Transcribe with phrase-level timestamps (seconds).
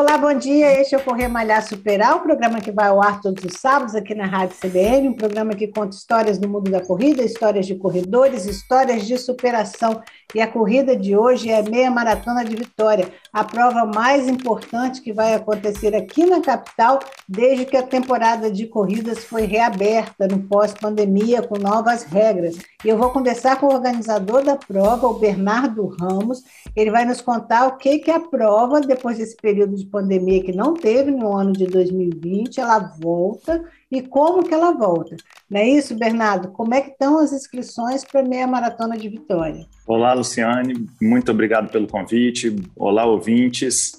[0.00, 0.80] Olá, bom dia.
[0.80, 3.94] Este é o Correr Malhar Superar, o programa que vai ao ar todos os sábados
[3.94, 7.74] aqui na Rádio CBN, um programa que conta histórias do mundo da corrida, histórias de
[7.74, 10.00] corredores, histórias de superação.
[10.34, 15.02] E a corrida de hoje é a meia maratona de Vitória, a prova mais importante
[15.02, 20.38] que vai acontecer aqui na capital desde que a temporada de corridas foi reaberta no
[20.44, 22.56] pós-pandemia com novas regras.
[22.82, 26.42] E eu vou conversar com o organizador da prova, o Bernardo Ramos.
[26.74, 30.42] Ele vai nos contar o que que é a prova depois desse período de pandemia
[30.42, 35.16] que não teve no ano de 2020, ela volta e como que ela volta.
[35.48, 36.52] Não é isso, Bernardo?
[36.52, 39.66] Como é que estão as inscrições para a meia maratona de Vitória?
[39.86, 42.54] Olá, Luciane, muito obrigado pelo convite.
[42.76, 43.92] Olá, ouvintes.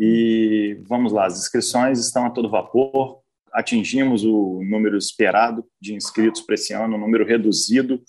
[0.00, 3.20] E vamos lá, as inscrições estão a todo vapor.
[3.52, 8.00] Atingimos o número esperado de inscritos para esse ano, um número reduzido,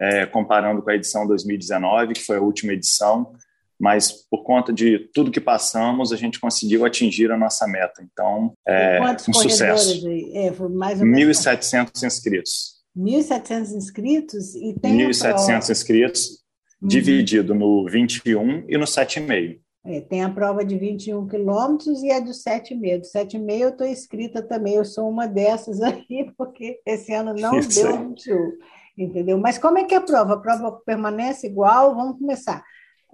[0.00, 3.32] é, comparando com a edição 2019, que foi a última edição
[3.78, 8.02] mas por conta de tudo que passamos, a gente conseguiu atingir a nossa meta.
[8.02, 10.06] Então, é um sucesso.
[10.32, 12.74] É, mais ou menos 1.700 inscritos.
[12.96, 16.28] 1.700 inscritos e tem 1.700 inscritos,
[16.80, 16.88] uhum.
[16.88, 19.58] dividido no 21 e no 7,5.
[19.86, 23.00] É, tem a prova de 21 quilômetros e a do 7,5.
[23.00, 27.58] Do 7,5 eu estou inscrita também, eu sou uma dessas aí, porque esse ano não
[27.58, 28.52] Isso deu 21,
[28.96, 29.38] entendeu?
[29.38, 30.34] Mas como é que é a prova?
[30.34, 31.94] A prova permanece igual?
[31.94, 32.64] Vamos começar.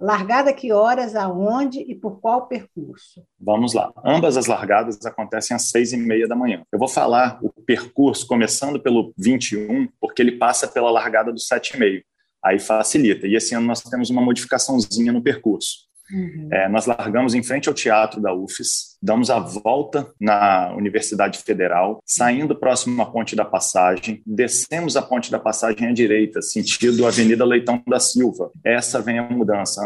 [0.01, 3.23] Largada que horas, aonde e por qual percurso?
[3.39, 3.93] Vamos lá.
[4.03, 6.63] Ambas as largadas acontecem às seis e meia da manhã.
[6.71, 11.75] Eu vou falar o percurso começando pelo 21, porque ele passa pela largada do sete
[11.75, 12.03] e meio.
[12.43, 13.27] Aí facilita.
[13.27, 15.90] E esse ano nós temos uma modificaçãozinha no percurso.
[16.13, 16.49] Uhum.
[16.51, 21.99] É, nós largamos em frente ao teatro da UFES, damos a volta na Universidade Federal,
[22.05, 27.45] saindo próximo à Ponte da Passagem, descemos a Ponte da Passagem à direita, sentido Avenida
[27.45, 28.51] Leitão da Silva.
[28.63, 29.81] Essa vem a mudança.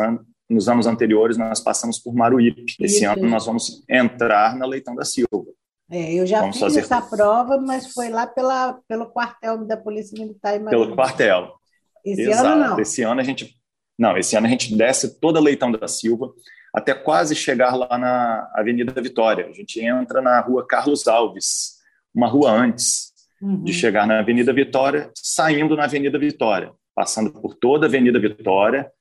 [0.48, 2.76] Nos anos anteriores, nós passamos por Maruípe.
[2.80, 3.10] Esse Isso.
[3.10, 5.46] ano, nós vamos entrar na Leitão da Silva.
[5.90, 6.80] É, eu já vamos fiz fazer...
[6.82, 10.86] essa prova, mas foi lá pela, pelo quartel da Polícia Militar em Maruípe.
[10.86, 11.54] Pelo quartel.
[12.04, 12.48] Esse Exato.
[12.48, 12.80] ano não.
[12.80, 13.56] Esse ano a gente
[13.98, 16.34] não, esse ano a gente desce toda Leitão da Silva
[16.74, 19.48] até quase chegar lá na Avenida Vitória.
[19.48, 21.76] A gente entra na Rua Carlos Alves,
[22.14, 23.64] uma rua antes uhum.
[23.64, 28.92] de chegar na Avenida Vitória, saindo na Avenida Vitória, passando por toda a Avenida Vitória,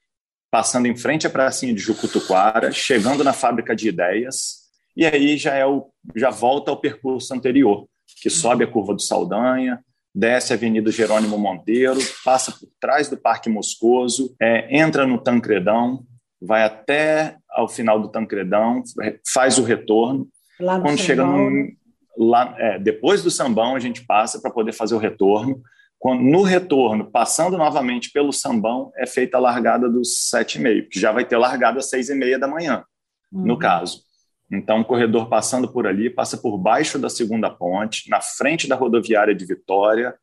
[0.53, 4.65] passando em frente à pracinha de Jucutuquara, chegando na Fábrica de Ideias,
[4.97, 7.89] e aí já é o já volta ao percurso anterior,
[8.23, 9.83] que sobe a curva do Saldanha,
[10.15, 16.05] desce a Avenida Jerônimo Monteiro, passa por trás do Parque Moscoso, é, entra no Tancredão,
[16.41, 18.83] vai até ao final do Tancredão,
[19.27, 20.29] faz o retorno.
[20.61, 21.73] Lá Quando chega no,
[22.17, 25.61] lá, é, depois do Sambão, a gente passa para poder fazer o retorno.
[25.99, 30.89] Quando, no retorno, passando novamente pelo Sambão, é feita a largada dos sete e meio,
[30.89, 32.85] que já vai ter largada às seis e meia da manhã,
[33.33, 33.47] uhum.
[33.47, 34.04] no caso.
[34.51, 38.77] Então, o corredor passando por ali, passa por baixo da segunda ponte, na frente da
[38.77, 40.15] rodoviária de Vitória,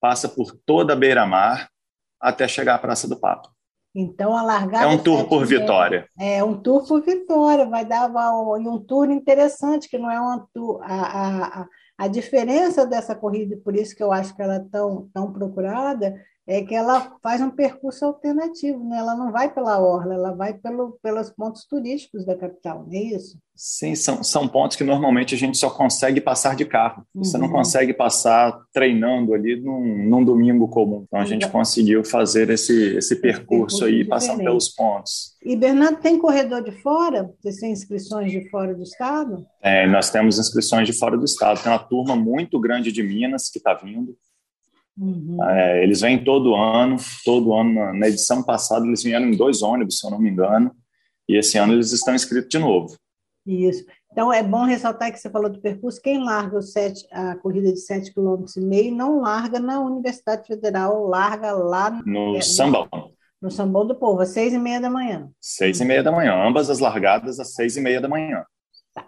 [0.00, 1.68] passa por toda a beira-mar
[2.20, 3.50] até chegar à Praça do Papa.
[3.94, 4.84] Então, a largada.
[4.84, 6.06] É um tour por Vitória.
[6.18, 10.46] É um tour por Vitória, vai dar um, um tour interessante, que não é um
[10.52, 10.82] tour.
[10.82, 11.66] A, a,
[11.98, 16.14] a diferença dessa corrida, por isso que eu acho que ela é tão, tão procurada,
[16.46, 18.98] é que ela faz um percurso alternativo, né?
[18.98, 23.02] ela não vai pela orla, ela vai pelo, pelos pontos turísticos da capital, não é
[23.02, 23.36] isso?
[23.56, 27.02] Sim, são, são pontos que normalmente a gente só consegue passar de carro.
[27.14, 27.24] Uhum.
[27.24, 27.52] Você não uhum.
[27.54, 31.04] consegue passar treinando ali num, num domingo comum.
[31.06, 35.36] Então a gente conseguiu fazer esse, esse percurso, aí, passando pelos pontos.
[35.42, 37.32] E Bernardo, tem corredor de fora?
[37.42, 39.46] Você tem inscrições de fora do estado?
[39.62, 41.62] É, nós temos inscrições de fora do estado.
[41.62, 44.14] Tem uma turma muito grande de Minas que está vindo.
[44.98, 45.42] Uhum.
[45.44, 47.92] É, eles vêm todo ano, todo ano.
[47.92, 50.74] Na edição passada eles vieram em dois ônibus, se eu não me engano,
[51.28, 52.96] e esse ano eles estão inscritos de novo.
[53.46, 53.84] Isso.
[54.10, 56.00] Então é bom ressaltar que você falou do percurso.
[56.00, 58.14] Quem larga o sete, a corrida de 7,5
[58.54, 62.88] km não larga na Universidade Federal, larga lá no é, Sambão.
[62.92, 63.10] No,
[63.42, 65.28] no Sambão do Povo, às seis e meia da manhã.
[65.38, 68.42] Seis e meia da manhã, ambas as largadas às seis e meia da manhã.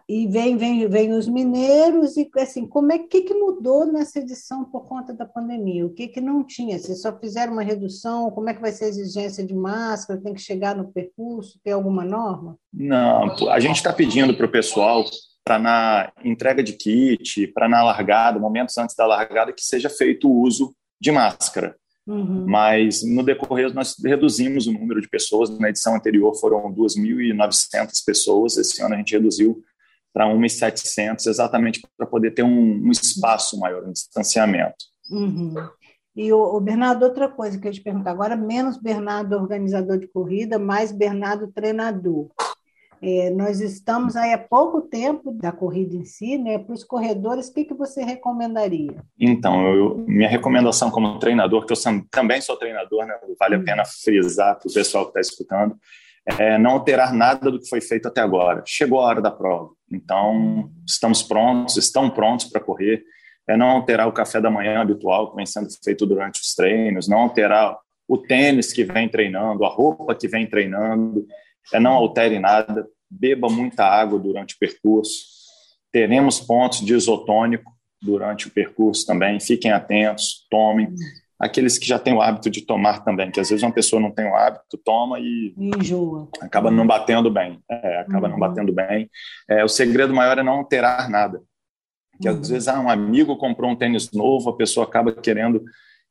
[0.08, 4.64] E vem, vem, vem os mineiros e assim, como é que, que mudou nessa edição
[4.64, 5.86] por conta da pandemia?
[5.86, 6.78] O que, que não tinha?
[6.78, 8.30] Vocês só fizeram uma redução?
[8.30, 10.20] Como é que vai ser a exigência de máscara?
[10.20, 11.58] Tem que chegar no percurso?
[11.62, 12.58] Tem alguma norma?
[12.72, 15.04] Não, a gente está pedindo para o pessoal
[15.44, 20.28] para na entrega de kit, para na largada, momentos antes da largada, que seja feito
[20.28, 21.74] o uso de máscara.
[22.06, 22.44] Uhum.
[22.46, 25.58] Mas no decorrer nós reduzimos o número de pessoas.
[25.58, 28.58] Na edição anterior foram 2.900 pessoas.
[28.58, 29.62] Esse ano a gente reduziu
[30.12, 34.76] para 1.700, exatamente para poder ter um, um, espaço maior, um distanciamento.
[35.10, 35.54] Uhum.
[36.16, 40.08] E o, o, Bernardo, outra coisa que eu te perguntar agora, menos Bernardo organizador de
[40.08, 42.28] corrida, mais Bernardo treinador.
[43.00, 46.58] É, nós estamos aí há pouco tempo da corrida em si, né?
[46.58, 48.96] Para os corredores, o que, que você recomendaria?
[49.18, 51.76] Então, eu, minha recomendação como treinador, que eu
[52.10, 53.14] também sou treinador, né?
[53.38, 53.64] Vale a hum.
[53.64, 55.76] pena frisar para o pessoal que está escutando,
[56.38, 58.62] é não alterar nada do que foi feito até agora.
[58.66, 63.02] Chegou a hora da prova, então estamos prontos, estão prontos para correr.
[63.48, 67.08] É não alterar o café da manhã habitual que vem sendo feito durante os treinos,
[67.08, 71.26] não alterar o tênis que vem treinando, a roupa que vem treinando
[71.72, 75.26] é não altere nada, beba muita água durante o percurso.
[75.90, 80.94] Teremos pontos de isotônico durante o percurso também, fiquem atentos, tomem.
[81.38, 84.10] Aqueles que já têm o hábito de tomar também, que às vezes uma pessoa não
[84.10, 86.28] tem o hábito, toma e enjoa.
[86.40, 87.60] Acaba não batendo bem.
[87.70, 88.32] É, acaba uhum.
[88.32, 89.08] não batendo bem.
[89.48, 91.40] É, o segredo maior é não alterar nada.
[92.20, 92.40] Que uhum.
[92.40, 95.62] às vezes ah, um amigo comprou um tênis novo, a pessoa acaba querendo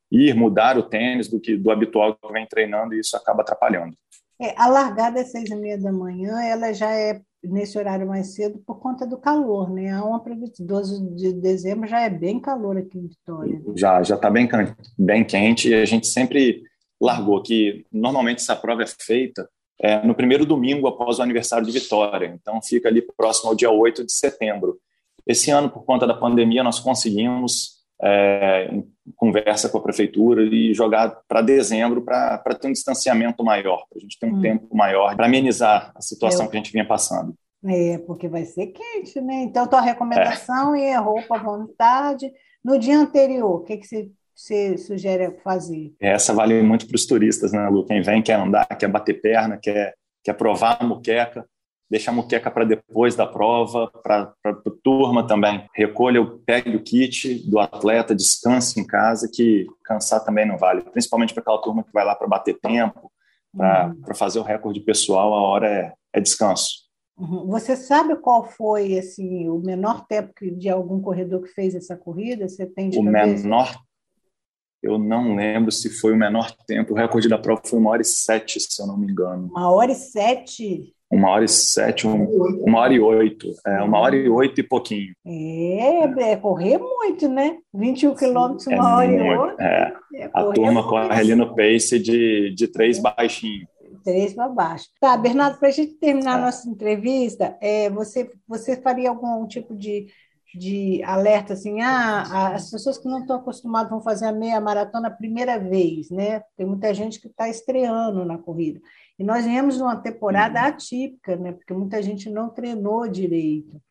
[0.09, 3.95] ir mudar o tênis do que do habitual que vem treinando e isso acaba atrapalhando.
[4.39, 8.33] É, a largada às seis e meia da manhã, ela já é nesse horário mais
[8.33, 9.91] cedo por conta do calor, né?
[9.91, 13.61] A 1 para 12 de dezembro já é bem calor aqui em Vitória.
[13.75, 14.47] Já já está bem,
[14.97, 16.63] bem quente e a gente sempre
[16.99, 19.47] largou que normalmente essa prova é feita
[19.79, 23.69] é, no primeiro domingo após o aniversário de Vitória, então fica ali próximo ao dia
[23.69, 24.79] 8 de setembro.
[25.25, 28.69] Esse ano, por conta da pandemia, nós conseguimos é,
[29.15, 34.01] conversa com a prefeitura e jogar para dezembro para ter um distanciamento maior, para a
[34.01, 34.41] gente ter um hum.
[34.41, 36.51] tempo maior para amenizar a situação Eu...
[36.51, 37.33] que a gente vinha passando.
[37.65, 39.41] É, porque vai ser quente, né?
[39.41, 42.31] Então, tua recomendação é, é roupa à vontade.
[42.63, 45.91] No dia anterior, o que, que você, você sugere fazer?
[45.99, 47.83] Essa vale muito para os turistas, né, Lu?
[47.83, 51.45] Quem vem quer andar, quer bater perna, quer, quer provar a muqueca
[51.89, 54.53] deixa a muqueca para depois da prova, para a
[54.83, 55.67] turma também.
[55.73, 61.33] Recolha, pegue o kit do atleta, descanse em casa, que cansar também não vale, principalmente
[61.33, 63.11] para aquela turma que vai lá para bater tempo,
[63.55, 64.15] para uhum.
[64.15, 66.87] fazer o recorde pessoal, a hora é, é descanso.
[67.17, 67.47] Uhum.
[67.47, 72.47] Você sabe qual foi assim o menor tempo de algum corredor que fez essa corrida?
[72.47, 73.75] Você tem de o menor
[74.81, 76.93] eu não lembro se foi o menor tempo.
[76.93, 79.47] O recorde da prova foi uma hora e sete, se eu não me engano.
[79.47, 80.95] Uma hora e sete?
[81.09, 82.25] Uma hora e sete, um,
[82.63, 85.13] uma hora e oito, é, uma hora e oito e pouquinho.
[85.25, 87.57] É, é correr muito, né?
[87.73, 89.61] 21 quilômetros, uma é hora muito, e oito.
[89.61, 89.93] É.
[90.15, 93.65] é a turma corre ali no pace de, de três baixinho.
[94.03, 94.85] Três para baixo.
[94.99, 96.41] Tá, Bernardo, para a gente terminar a é.
[96.45, 100.07] nossa entrevista, é, você, você faria algum tipo de,
[100.55, 105.07] de alerta assim, ah, as pessoas que não estão acostumadas vão fazer a meia maratona
[105.07, 106.41] a primeira vez, né?
[106.57, 108.79] Tem muita gente que está estreando na corrida.
[109.19, 110.67] E nós viemos numa temporada uhum.
[110.67, 111.51] atípica, né?
[111.51, 113.81] Porque muita gente não treinou direito.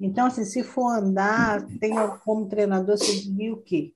[0.00, 1.94] Então, assim, se for andar, tem
[2.24, 3.92] como treinador, você diria o quê?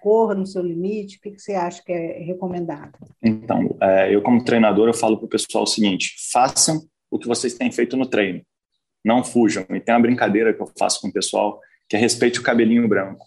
[0.00, 2.98] Corra no seu limite, o que você acha que é recomendado?
[3.22, 7.26] Então, é, eu como treinador, eu falo para o pessoal o seguinte, façam o que
[7.26, 8.42] vocês têm feito no treino.
[9.02, 9.64] Não fujam.
[9.70, 12.86] E tem uma brincadeira que eu faço com o pessoal, que é respeite o cabelinho
[12.86, 13.24] branco.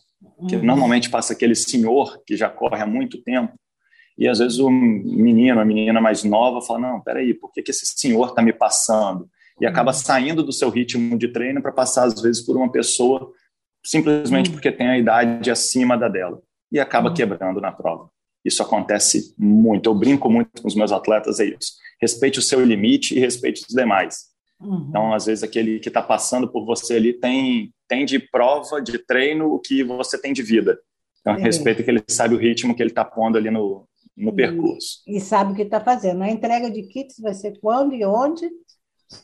[0.47, 0.63] Que uhum.
[0.63, 3.53] normalmente passa aquele senhor que já corre há muito tempo,
[4.17, 7.71] e às vezes o menino, a menina mais nova, fala: Não, peraí, por que, que
[7.71, 9.29] esse senhor está me passando?
[9.59, 9.97] E acaba uhum.
[9.97, 13.31] saindo do seu ritmo de treino para passar, às vezes, por uma pessoa
[13.83, 14.53] simplesmente uhum.
[14.53, 16.41] porque tem a idade acima da dela
[16.71, 17.15] e acaba uhum.
[17.15, 18.09] quebrando na prova.
[18.43, 19.89] Isso acontece muito.
[19.89, 21.73] Eu brinco muito com os meus atletas, é isso.
[22.01, 24.31] Respeite o seu limite e respeite os demais.
[24.59, 24.85] Uhum.
[24.89, 28.97] Então, às vezes, aquele que está passando por você ali tem, tem de prova, de
[28.99, 30.79] treino, o que você tem de vida.
[31.19, 31.41] Então, é.
[31.41, 33.87] respeita que ele sabe o ritmo que ele está pondo ali no,
[34.21, 35.01] no percurso.
[35.07, 36.21] E, sabe o que está fazendo.
[36.21, 38.49] A entrega de kits vai ser quando e onde?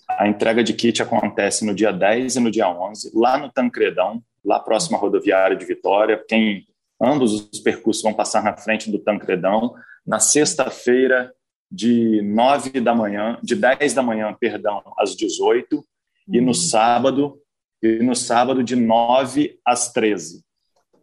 [0.10, 4.22] A entrega de kit acontece no dia 10 e no dia 11, lá no Tancredão,
[4.44, 6.22] lá próximo à rodoviária de Vitória.
[6.28, 6.66] Quem
[7.02, 9.74] ambos os percursos vão passar na frente do Tancredão.
[10.06, 11.34] Na sexta-feira,
[11.70, 15.84] de 9 da manhã, de 10 da manhã, perdão, às 18, uhum.
[16.34, 16.54] e no uhum.
[16.54, 17.40] sábado,
[17.82, 20.44] e no sábado de 9 às 13.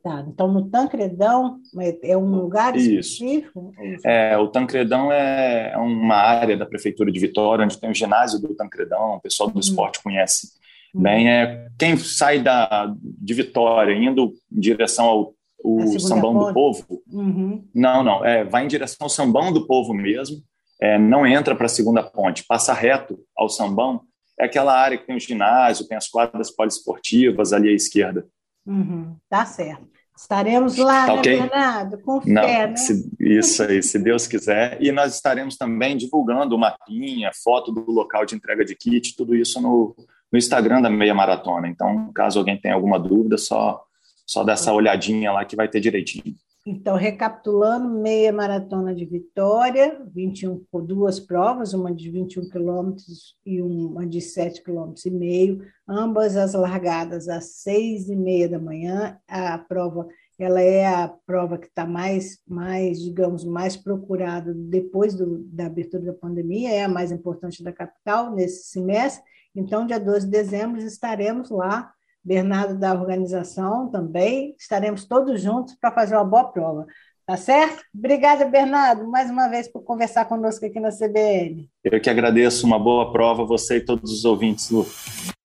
[0.05, 3.73] Tá, então, no Tancredão é, é um lugar específico?
[3.83, 4.07] Isso.
[4.07, 8.39] É, o Tancredão é, é uma área da Prefeitura de Vitória, onde tem o ginásio
[8.39, 9.61] do Tancredão, o pessoal do uhum.
[9.61, 10.49] esporte conhece
[10.95, 11.01] uhum.
[11.01, 11.31] bem.
[11.31, 15.35] É, quem sai da, de Vitória, indo em direção ao
[15.65, 16.49] o Sambão ponte.
[16.49, 17.67] do Povo, uhum.
[17.75, 20.37] não, não, é, vai em direção ao Sambão do Povo mesmo,
[20.83, 24.03] é, não entra para a segunda ponte, passa reto ao Sambão,
[24.39, 28.27] é aquela área que tem o ginásio, tem as quadras poliesportivas ali à esquerda.
[28.67, 29.95] Uhum, tá certo.
[30.17, 31.41] Estaremos lá, tá né, okay?
[31.41, 31.99] Bernardo?
[31.99, 32.77] Com fé, Não, né?
[32.77, 34.81] Se, isso aí, se Deus quiser.
[34.81, 39.35] E nós estaremos também divulgando o mapinha, foto do local de entrega de kit, tudo
[39.35, 39.95] isso no,
[40.31, 41.67] no Instagram da Meia Maratona.
[41.67, 43.83] Então, caso alguém tenha alguma dúvida, só,
[44.25, 46.37] só dá essa olhadinha lá que vai ter direitinho.
[46.67, 53.61] Então, recapitulando, meia maratona de Vitória, 21 por duas provas, uma de 21 quilômetros e
[53.61, 59.19] uma de 7 quilômetros e meio, ambas as largadas às seis e meia da manhã.
[59.29, 65.45] A prova ela é a prova que está mais, mais, digamos, mais procurada depois do,
[65.45, 69.23] da abertura da pandemia, é a mais importante da capital nesse semestre.
[69.55, 71.94] Então, dia 12 de dezembro, estaremos lá
[72.25, 74.55] Bernardo da organização também.
[74.59, 76.87] Estaremos todos juntos para fazer uma boa prova.
[77.27, 77.83] Tá certo?
[77.97, 81.71] Obrigada, Bernardo, mais uma vez por conversar conosco aqui na CBN.
[81.83, 82.67] Eu que agradeço.
[82.67, 84.87] Uma boa prova, você e todos os ouvintes, Lu.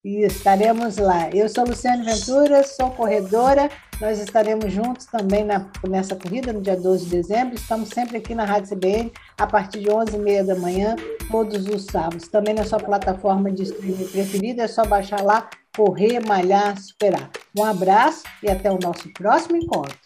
[0.03, 1.29] E estaremos lá.
[1.32, 3.70] Eu sou Luciane Ventura, sou corredora.
[4.00, 7.56] Nós estaremos juntos também na, nessa corrida no dia 12 de dezembro.
[7.56, 10.96] Estamos sempre aqui na Rádio CBN a partir de 11h30 da manhã,
[11.29, 12.29] todos os sábados.
[12.29, 17.29] Também na sua plataforma de streaming preferida, é só baixar lá correr, malhar, superar.
[17.58, 19.98] Um abraço e até o nosso próximo encontro.